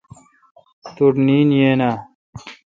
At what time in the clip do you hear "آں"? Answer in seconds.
1.87-1.97